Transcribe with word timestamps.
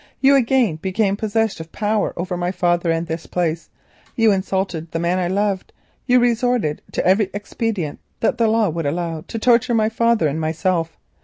You 0.19 0.35
again 0.35 0.77
became 0.77 1.15
possessed 1.15 1.59
of 1.59 1.71
power 1.71 2.11
over 2.17 2.35
my 2.35 2.51
father 2.51 2.89
and 2.89 3.05
this 3.05 3.27
place, 3.27 3.69
you 4.15 4.31
insulted 4.31 4.89
the 4.89 4.97
man 4.99 5.19
I 5.19 5.27
loved, 5.27 5.73
you 6.07 6.19
resorted 6.19 6.81
to 6.93 7.05
every 7.05 7.29
expedient 7.35 7.99
that 8.19 8.39
the 8.39 8.47
law 8.47 8.67
would 8.69 8.87
allow 8.87 9.21
to 9.27 9.37
torture 9.37 9.75
my 9.75 9.89
father 9.89 10.27
and 10.27 10.41
myself. 10.41 10.97